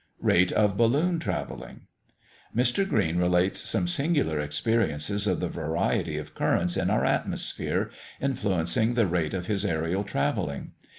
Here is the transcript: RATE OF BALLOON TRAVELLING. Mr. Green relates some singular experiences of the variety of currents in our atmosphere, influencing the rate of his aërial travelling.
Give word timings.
RATE 0.19 0.51
OF 0.53 0.77
BALLOON 0.77 1.19
TRAVELLING. 1.19 1.81
Mr. 2.55 2.89
Green 2.89 3.19
relates 3.19 3.59
some 3.61 3.87
singular 3.87 4.39
experiences 4.39 5.27
of 5.27 5.39
the 5.39 5.47
variety 5.47 6.17
of 6.17 6.33
currents 6.33 6.75
in 6.75 6.89
our 6.89 7.05
atmosphere, 7.05 7.91
influencing 8.19 8.95
the 8.95 9.05
rate 9.05 9.35
of 9.35 9.45
his 9.45 9.63
aërial 9.63 10.03
travelling. 10.07 10.71